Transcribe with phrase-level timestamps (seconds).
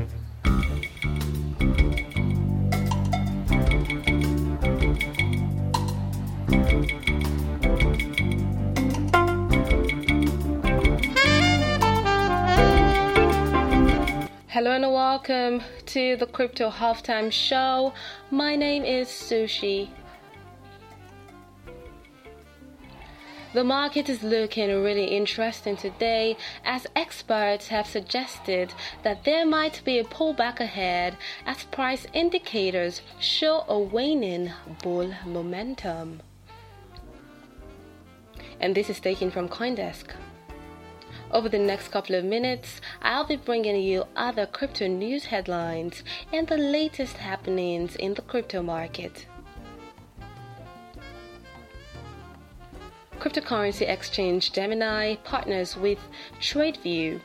[0.00, 0.08] Hello
[14.72, 17.92] and welcome to the Crypto Halftime Show.
[18.30, 19.90] My name is Sushie.
[23.52, 28.72] The market is looking really interesting today as experts have suggested
[29.02, 34.52] that there might be a pullback ahead as price indicators show a waning
[34.84, 36.22] bull momentum.
[38.60, 40.12] And this is taken from Coindesk.
[41.32, 46.46] Over the next couple of minutes, I'll be bringing you other crypto news headlines and
[46.46, 49.26] the latest happenings in the crypto market.
[53.20, 55.98] Cryptocurrency exchange Gemini partners with
[56.40, 57.20] TradeView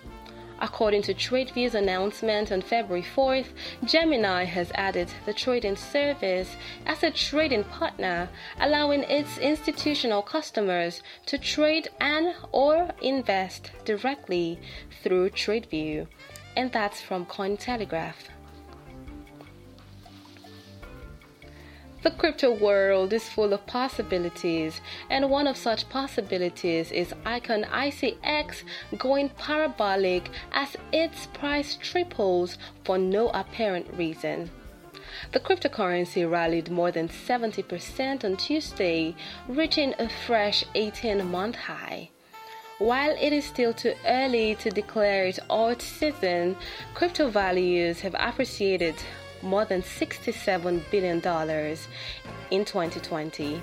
[0.59, 3.48] According to TradeView's announcement on February 4th,
[3.84, 8.29] Gemini has added the trading service as a trading partner,
[8.60, 14.59] allowing its institutional customers to trade and or invest directly
[15.04, 16.07] through TradeView.
[16.55, 18.34] And that's from Cointelegraph.
[22.05, 28.62] The crypto world is full of possibilities, and one of such possibilities is Icon ICX
[28.99, 34.51] going parabolic as its price triples for no apparent reason.
[35.31, 39.15] The cryptocurrency rallied more than 70% on Tuesday,
[39.47, 42.12] reaching a fresh 18 month high.
[42.77, 46.55] While it is still too early to declare it alt season,
[46.93, 48.93] crypto values have appreciated
[49.46, 51.18] more than $67 billion
[52.51, 53.62] in 2020.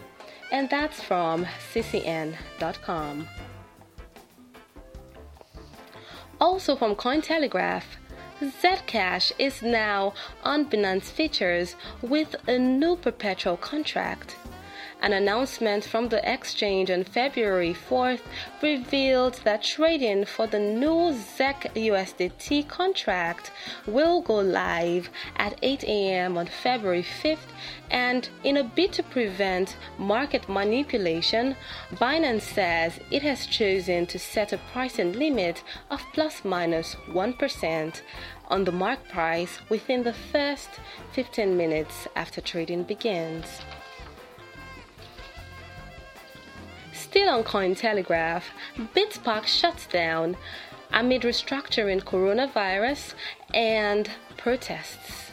[0.50, 3.28] And that's from ccn.com.
[6.41, 7.84] Also from Cointelegraph,
[8.41, 14.36] Zcash is now on Binance Futures with a new perpetual contract.
[15.03, 18.20] An announcement from the exchange on February 4th
[18.63, 23.51] revealed that trading for the new ZEC USDT contract
[23.85, 26.39] will go live at 8 a.m.
[26.39, 27.51] on February 5th,
[27.91, 31.57] and in a bid to prevent market manipulation,
[31.95, 37.35] Binance says it has chosen to set a pricing limit of plus minus 1
[38.46, 40.70] on the mark price within the first
[41.11, 43.62] 15 minutes after trading begins.
[46.92, 48.45] Still on Cointelegraph,
[48.95, 50.36] Bitspark shuts down
[50.92, 53.14] amid restructuring coronavirus
[53.55, 55.30] and protests.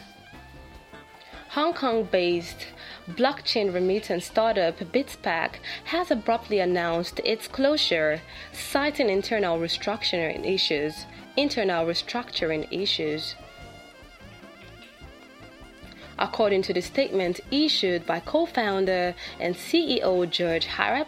[1.49, 2.67] Hong Kong based
[3.09, 5.55] blockchain remittance startup Bitspark
[5.85, 8.21] has abruptly announced its closure,
[8.53, 11.05] citing internal restructuring issues.
[11.35, 13.35] Internal restructuring issues.
[16.21, 21.07] According to the statement issued by co founder and CEO George Harrop,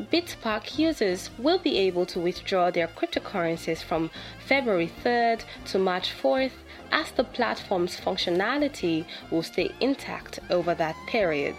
[0.00, 4.08] Bitspark users will be able to withdraw their cryptocurrencies from
[4.46, 6.52] February 3rd to March 4th
[6.92, 11.56] as the platform's functionality will stay intact over that period.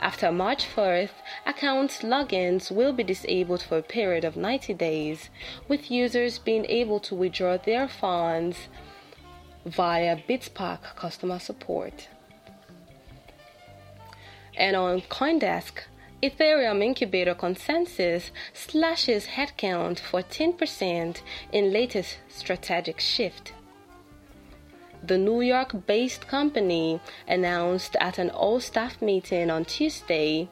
[0.00, 1.10] After March 4th,
[1.44, 5.28] account logins will be disabled for a period of 90 days,
[5.68, 8.68] with users being able to withdraw their funds
[9.66, 12.08] via Bitspark customer support.
[14.56, 15.80] And on Coindesk,
[16.22, 21.20] Ethereum Incubator ConsenSys slashes headcount 14%
[21.52, 23.52] in latest strategic shift.
[25.02, 30.48] The New York based company announced at an all staff meeting on Tuesday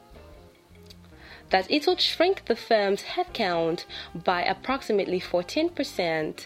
[1.49, 6.45] that it would shrink the firm's headcount by approximately 14%.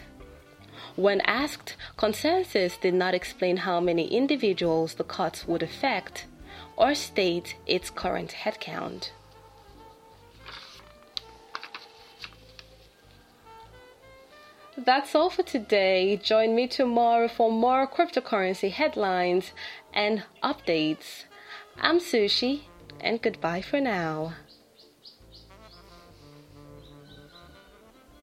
[0.96, 6.28] When asked, ConsenSys did not explain how many individuals the cuts would affect
[6.76, 9.12] or state its current headcount.
[14.78, 16.18] That's all for today.
[16.18, 19.52] Join me tomorrow for more cryptocurrency headlines
[19.92, 21.24] and updates.
[21.80, 22.62] I'm Sushie,
[23.00, 24.34] and goodbye for now.